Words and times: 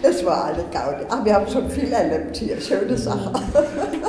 Das 0.00 0.24
war 0.24 0.44
eine 0.44 0.62
Gaudi. 0.70 1.04
Ach, 1.08 1.24
wir 1.24 1.34
haben 1.34 1.50
schon 1.50 1.68
viel 1.68 1.92
erlebt 1.92 2.36
hier. 2.36 2.60
Schöne 2.60 2.96
Sache. 2.96 3.32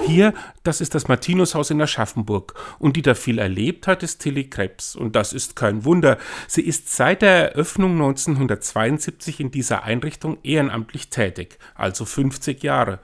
Hier, 0.06 0.34
das 0.64 0.82
ist 0.82 0.94
das 0.94 1.08
Martinushaus 1.08 1.72
in 1.72 1.82
Aschaffenburg. 1.82 2.54
Und 2.78 2.96
die 2.96 3.02
da 3.02 3.16
viel 3.16 3.40
erlebt 3.40 3.88
hat, 3.88 4.04
ist 4.04 4.20
Tilly 4.20 4.50
Krebs. 4.50 4.96
Und 4.96 5.16
das 5.16 5.34
ist 5.34 5.56
kein 5.56 5.86
Wunder. 5.86 6.20
Sie 6.48 6.62
ist 6.62 6.96
seit 6.96 7.24
der 7.24 7.54
Eröffnung 7.54 7.94
1972 7.94 9.40
in 9.40 9.50
dieser 9.50 9.84
Einrichtung 9.84 10.38
ehrenamtlich 10.44 11.10
tätig, 11.10 11.58
also 11.74 12.06
50 12.06 12.62
Jahre. 12.62 13.00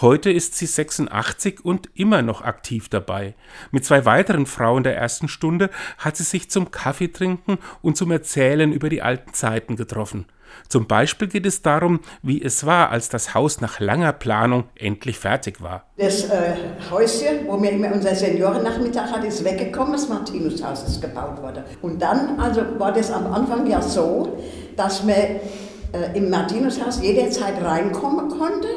Heute 0.00 0.30
ist 0.30 0.56
sie 0.56 0.66
86 0.66 1.64
und 1.64 1.90
immer 1.94 2.22
noch 2.22 2.42
aktiv 2.42 2.88
dabei. 2.88 3.34
Mit 3.72 3.84
zwei 3.84 4.04
weiteren 4.04 4.46
Frauen 4.46 4.84
der 4.84 4.96
ersten 4.96 5.26
Stunde 5.26 5.70
hat 5.98 6.16
sie 6.16 6.22
sich 6.22 6.50
zum 6.50 6.70
Kaffeetrinken 6.70 7.58
und 7.82 7.96
zum 7.96 8.12
Erzählen 8.12 8.72
über 8.72 8.88
die 8.90 9.02
alten 9.02 9.34
Zeiten 9.34 9.74
getroffen. 9.74 10.26
Zum 10.68 10.86
Beispiel 10.86 11.28
geht 11.28 11.46
es 11.46 11.62
darum, 11.62 12.00
wie 12.22 12.42
es 12.42 12.66
war, 12.66 12.90
als 12.90 13.08
das 13.08 13.34
Haus 13.34 13.60
nach 13.60 13.80
langer 13.80 14.12
Planung 14.12 14.64
endlich 14.76 15.18
fertig 15.18 15.62
war. 15.62 15.84
Das 15.96 16.24
äh, 16.24 16.54
Häuschen, 16.90 17.46
wo 17.46 17.60
wir 17.62 17.70
immer 17.70 17.92
unser 17.92 18.14
Seniorennachmittag 18.14 19.10
hatten, 19.10 19.26
ist 19.26 19.44
weggekommen, 19.44 19.92
das 19.92 20.08
Martinushaus 20.08 20.82
ist 20.84 21.00
gebaut 21.00 21.40
worden. 21.42 21.64
Und 21.82 22.00
dann 22.00 22.38
also 22.38 22.62
war 22.78 22.92
das 22.92 23.10
am 23.10 23.32
Anfang 23.32 23.66
ja 23.66 23.80
so, 23.80 24.38
dass 24.76 25.04
man 25.04 25.14
äh, 25.14 25.40
im 26.14 26.30
Martinushaus 26.30 27.00
jederzeit 27.02 27.62
reinkommen 27.62 28.28
konnte 28.28 28.68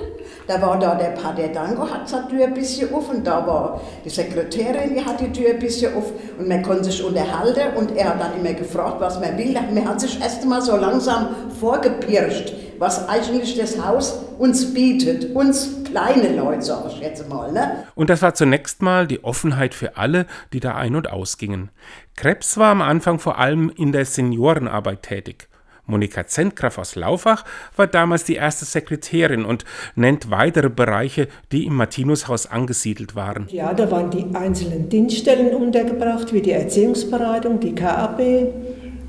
da 0.48 0.62
war 0.62 0.80
da 0.80 0.96
der 0.96 1.12
Pater 1.12 1.48
Dango, 1.48 1.90
hat 1.90 2.10
die 2.10 2.36
Tür 2.36 2.48
ein 2.48 2.54
bisschen 2.54 2.94
auf 2.94 3.10
und 3.10 3.26
da 3.26 3.46
war 3.46 3.82
die 4.04 4.10
Sekretärin, 4.10 4.96
die 4.96 5.06
hat 5.06 5.20
die 5.20 5.32
Tür 5.32 5.52
ein 5.52 5.60
bisschen 5.60 5.96
auf 5.96 6.12
und 6.38 6.48
man 6.48 6.62
konnte 6.64 6.86
sich 6.86 7.04
unterhalten 7.04 7.78
und 7.78 7.96
er 7.96 8.10
hat 8.10 8.22
dann 8.22 8.40
immer 8.40 8.54
gefragt, 8.54 9.00
was 9.00 9.20
man 9.20 9.38
will. 9.38 9.54
Man 9.54 9.88
hat 9.88 10.02
sich 10.02 10.20
erst 10.20 10.42
einmal 10.42 10.62
so 10.62 10.76
langsam 10.76 11.28
vorgepirscht, 11.60 12.54
was 12.80 13.08
eigentlich 13.08 13.58
das 13.58 13.84
Haus 13.86 14.24
uns 14.40 14.74
bietet, 14.74 15.36
uns 15.36 15.84
kleine 15.86 16.36
Leute, 16.36 16.64
sag 16.64 16.88
ich 16.88 17.00
jetzt 17.00 17.30
mal. 17.30 17.52
Ne? 17.52 17.86
Und 17.96 18.10
das 18.10 18.22
war 18.22 18.34
zunächst 18.34 18.82
mal 18.82 19.06
die 19.06 19.24
Offenheit 19.24 19.76
für 19.76 19.98
alle, 19.98 20.26
die 20.52 20.60
da 20.60 20.76
ein- 20.76 20.96
und 20.96 21.12
ausgingen. 21.12 21.70
Krebs 22.16 22.58
war 22.58 22.72
am 22.72 22.82
Anfang 22.82 23.20
vor 23.20 23.38
allem 23.38 23.70
in 23.70 23.92
der 23.92 24.06
Seniorenarbeit 24.06 25.04
tätig. 25.04 25.48
Monika 25.86 26.26
Zentgraf 26.26 26.78
aus 26.78 26.96
Laufach 26.96 27.44
war 27.76 27.88
damals 27.88 28.24
die 28.24 28.36
erste 28.36 28.66
Sekretärin 28.66 29.46
und 29.46 29.66
nennt 29.96 30.32
weitere 30.32 30.70
Bereiche, 30.70 31.28
die 31.52 31.66
im 31.66 31.76
Martinushaus 31.76 32.46
angesiedelt 32.46 33.16
waren. 33.16 33.48
Ja, 33.50 33.74
da 33.74 33.90
waren 33.92 34.10
die 34.12 34.26
einzelnen 34.34 34.90
Dienststellen 34.90 35.56
untergebracht, 35.56 36.34
wie 36.34 36.42
die 36.42 36.52
Erziehungsberatung, 36.52 37.60
die 37.60 37.76
KAB. 37.76 38.22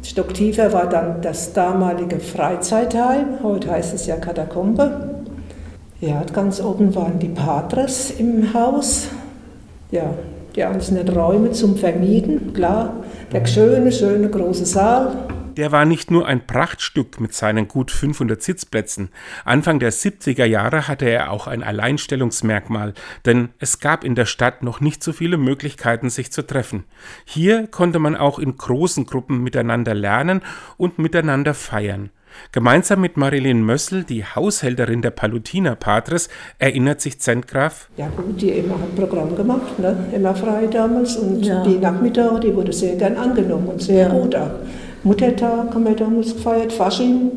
Stock 0.05 0.35
tiefer 0.35 0.73
war 0.73 0.89
dann 0.89 1.23
das 1.23 1.53
damalige 1.53 2.19
Freizeitheim, 2.19 3.39
heute 3.43 3.71
heißt 3.71 3.95
es 3.95 4.07
ja 4.07 4.17
Katakombe. 4.17 5.23
Ja, 6.01 6.25
ganz 6.33 6.61
oben 6.61 6.95
waren 6.97 7.21
die 7.21 7.29
Patres 7.29 8.11
im 8.11 8.53
Haus. 8.53 9.09
Ja, 9.93 10.13
die 10.57 10.65
einzelnen 10.65 11.09
Räume 11.09 11.53
zum 11.53 11.77
Vermieten, 11.77 12.53
klar. 12.53 13.05
Der 13.31 13.47
schöne, 13.47 13.93
schöne 13.93 14.29
große 14.29 14.67
Saal, 14.67 15.13
der 15.57 15.73
war 15.73 15.85
nicht 15.85 16.11
nur 16.11 16.27
ein 16.27 16.47
Prachtstück 16.47 17.21
mit 17.21 17.35
seinen 17.35 17.69
gut 17.69 17.91
500 17.91 18.43
Sitzplätzen. 18.43 19.11
Anfang 19.45 19.79
der 19.79 19.93
70er 19.93 20.45
Jahre 20.45 20.89
hatte 20.89 21.07
er 21.07 21.31
auch 21.31 21.47
ein 21.47 21.63
Alleinstellungsmerkmal, 21.63 22.95
denn 23.25 23.51
es 23.59 23.81
gab 23.81 24.05
in 24.05 24.15
der 24.15 24.27
Stadt 24.27 24.63
noch 24.63 24.81
nicht 24.81 25.03
so 25.03 25.13
viele 25.13 25.37
Möglichkeiten, 25.37 26.11
sich 26.11 26.33
zu 26.33 26.47
treffen. 26.47 26.85
Hier 27.25 27.67
konnte 27.67 27.99
man 27.99 28.17
auch 28.17 28.39
in 28.39 28.57
großen 28.57 29.07
Gruppen 29.07 29.43
miteinander 29.43 29.95
lernen 29.95 30.43
und 30.77 30.99
miteinander 30.99 31.55
feiern. 31.55 32.11
Gemeinsam 32.51 33.01
mit 33.01 33.17
Marilyn 33.17 33.63
Mössel, 33.63 34.05
die 34.05 34.25
Haushälterin 34.25 35.03
der 35.03 35.11
Palutiner 35.11 35.75
Patres, 35.75 36.29
erinnert 36.59 37.01
sich 37.01 37.21
Zentgraf. 37.21 37.89
Ja 37.97 38.09
gut, 38.09 38.41
die 38.41 38.51
immer 38.51 38.75
hat 38.75 38.95
Programm 38.97 39.35
gemacht, 39.37 39.79
ne? 39.79 39.97
immer 40.15 40.35
frei 40.35 40.67
damals 40.67 41.17
und 41.17 41.45
ja. 41.45 41.63
die 41.63 41.79
Nachmittage, 41.79 42.41
die 42.41 42.55
wurde 42.55 42.73
sehr 42.73 42.97
gern 42.97 43.17
angenommen 43.17 43.69
und 43.69 43.83
sehr 43.83 44.09
ja. 44.09 44.13
gut 44.13 44.35
auch. 44.35 44.51
Muttertag 45.05 45.75
haben 45.75 45.85
wir 45.85 45.97
damals 45.97 46.35
gefeiert, 46.35 46.73
Fasching. 46.73 47.31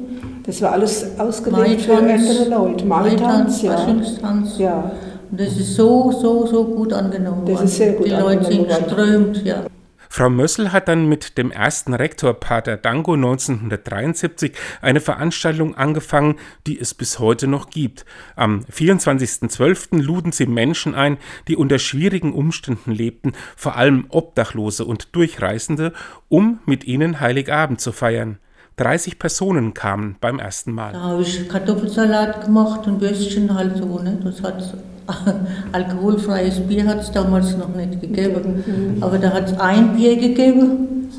Das 0.46 0.62
war 0.62 0.74
alles 0.74 1.20
ausgelegt 1.20 1.82
für 1.82 1.94
ältere 1.94 2.50
Leute. 2.50 2.86
Maitanz, 2.86 3.62
ja. 3.64 3.76
Faschingstanz. 3.76 4.60
Ja. 4.60 4.92
Und 5.32 5.40
das 5.40 5.58
ist 5.58 5.76
so, 5.76 6.12
so, 6.12 6.46
so 6.46 6.64
gut 6.66 6.94
angenommen 6.94 7.44
Das 7.46 7.62
ist 7.64 7.78
sehr 7.78 7.94
gut 7.94 8.06
Die 8.06 8.12
Leute 8.12 8.46
sind 8.46 8.68
geströmt, 8.68 9.44
ja. 9.44 9.64
Frau 10.10 10.30
Mössel 10.30 10.72
hat 10.72 10.88
dann 10.88 11.08
mit 11.08 11.38
dem 11.38 11.52
ersten 11.52 11.94
Rektor 11.94 12.34
Pater 12.34 12.78
Dango 12.78 13.14
1973 13.14 14.54
eine 14.82 15.02
Veranstaltung 15.02 15.76
angefangen, 15.76 16.36
die 16.68 16.80
es 16.80 16.94
bis 16.94 17.20
heute 17.20 17.48
noch 17.48 17.70
gibt. 17.70 18.06
Am 18.36 18.62
24.12. 18.72 20.02
luden 20.02 20.32
sie 20.32 20.46
Menschen 20.46 20.96
ein, 20.96 21.18
die 21.48 21.56
unter 21.56 21.80
schwierigen 21.80 22.34
Umständen 22.34 22.92
lebten, 22.92 23.34
vor 23.56 23.76
allem 23.76 24.06
Obdachlose 24.10 24.86
und 24.86 25.16
Durchreisende, 25.16 25.94
um 26.30 26.60
mit 26.66 26.86
ihnen 26.86 27.20
Heiligabend 27.20 27.82
zu 27.82 27.92
feiern. 27.92 28.40
30 28.78 29.20
Personen 29.20 29.74
kamen 29.74 30.18
beim 30.20 30.40
ersten 30.40 30.74
Mal. 30.74 30.94
Da 30.94 31.02
habe 31.02 31.22
ich 31.22 31.48
Kartoffelsalat 31.48 32.46
gemacht 32.46 32.86
und 32.88 33.00
Würstchen 33.00 33.54
halt 33.54 33.78
so. 33.78 34.00
Ne? 34.00 34.20
Das 34.24 34.42
hat 34.44 34.76
alkoholfreies 35.72 36.60
Bier 36.62 36.86
hat 36.88 37.02
es 37.02 37.12
damals 37.12 37.56
noch 37.56 37.74
nicht 37.76 38.02
gegeben. 38.02 38.64
Mhm. 38.66 39.04
Aber 39.04 39.18
da 39.18 39.32
hat 39.32 39.52
es 39.52 39.60
ein 39.60 39.96
Bier 39.96 40.18
gegeben 40.18 41.10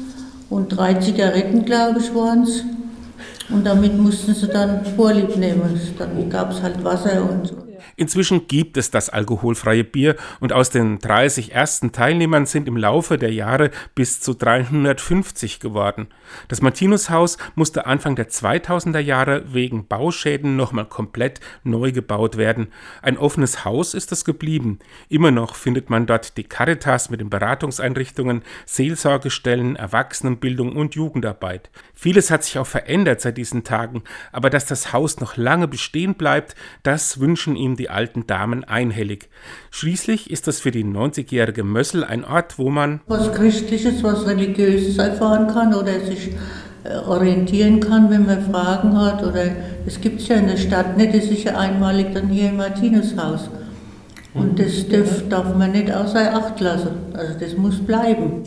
und 0.51 0.69
drei 0.69 0.95
Zigaretten, 0.95 1.65
glaube 1.65 2.01
ich, 2.01 2.15
waren 2.15 2.43
es. 2.43 2.63
Und 3.49 3.65
damit 3.65 3.97
mussten 3.97 4.35
sie 4.35 4.49
dann 4.49 4.85
Vorlieb 4.97 5.37
nehmen. 5.37 5.81
Dann 5.99 6.29
gab 6.29 6.51
es 6.51 6.63
halt 6.63 6.83
Wasser 6.83 7.23
und 7.23 7.47
so. 7.47 7.66
Inzwischen 7.95 8.49
gibt 8.49 8.77
es 8.77 8.91
das 8.91 9.09
alkoholfreie 9.09 9.85
Bier 9.85 10.17
und 10.41 10.53
aus 10.53 10.71
den 10.71 10.99
30 10.99 11.53
ersten 11.53 11.93
Teilnehmern 11.93 12.47
sind 12.47 12.67
im 12.67 12.77
Laufe 12.77 13.19
der 13.19 13.33
Jahre 13.33 13.71
bis 13.95 14.21
zu 14.21 14.35
350 14.35 15.61
geworden. 15.61 16.09
Das 16.49 16.63
Martinushaus 16.63 17.39
musste 17.55 17.87
Anfang 17.87 18.17
der 18.17 18.29
2000er 18.29 18.99
Jahre 18.99 19.55
wegen 19.55 19.87
Bauschäden 19.87 20.57
nochmal 20.57 20.87
komplett 20.87 21.41
neu 21.65 21.93
gebaut 21.93 22.37
werden. 22.37 22.69
Ein 23.03 23.19
offenes 23.19 23.65
Haus 23.65 23.95
ist 23.95 24.13
es 24.13 24.25
geblieben. 24.25 24.79
Immer 25.09 25.31
noch 25.31 25.55
findet 25.55 25.91
man 25.91 26.07
dort 26.07 26.37
die 26.37 26.45
Caritas 26.45 27.11
mit 27.11 27.21
den 27.21 27.31
Beratungseinrichtungen, 27.31 28.43
Seelsorgestellen, 28.65 29.77
Erwachsenenbildung 29.77 30.75
und 30.75 30.95
Jugendarbeit. 30.95 31.71
Vieles 31.95 32.31
hat 32.31 32.45
sich 32.45 32.59
auch 32.59 32.67
verändert 32.67 33.21
seit 33.21 33.39
diesen 33.39 33.65
Tagen, 33.65 34.03
aber 34.33 34.51
dass 34.51 34.67
das 34.67 34.93
Haus 34.93 35.21
noch 35.21 35.37
lange 35.37 35.69
bestehen 35.69 36.15
bleibt, 36.15 36.55
das 36.83 37.21
wünschen 37.21 37.57
ihm 37.57 37.76
die 37.77 37.91
alten 37.91 38.27
Damen 38.27 38.65
einhellig. 38.65 39.29
Schließlich 39.71 40.31
ist 40.31 40.47
das 40.47 40.61
für 40.61 40.71
die 40.71 40.85
90-jährige 40.85 41.65
Mössel 41.65 42.05
ein 42.05 42.25
Ort, 42.25 42.59
wo 42.59 42.71
man 42.71 43.01
was 43.07 43.33
Christliches, 43.33 44.03
was 44.03 44.27
Religiöses 44.27 44.99
erfahren 44.99 45.49
kann 45.49 45.75
oder 45.75 46.01
sich 46.01 46.33
äh, 46.85 46.97
orientieren 47.07 47.81
kann, 47.81 48.11
wenn 48.11 48.27
man 48.27 48.51
Fragen 48.51 48.99
hat. 48.99 49.23
Oder 49.23 49.53
es 49.87 50.01
gibt 50.01 50.21
es 50.21 50.29
ja 50.29 50.37
in 50.37 50.47
der 50.47 50.57
Stadt 50.57 50.97
nicht, 50.97 51.15
das 51.15 51.25
ist 51.25 51.45
ja 51.45 51.59
einmalig 51.59 52.15
dann 52.15 52.29
hier 52.29 52.51
im 52.51 52.57
Martinushaus. 52.57 53.51
Und 54.35 54.59
das 54.59 54.87
darf, 54.89 55.29
darf 55.29 55.57
man 55.57 55.73
nicht 55.73 55.91
außer 55.91 56.35
Acht 56.35 56.61
lassen. 56.61 56.91
Also 57.15 57.39
das 57.39 57.57
muss 57.57 57.79
bleiben. 57.79 58.43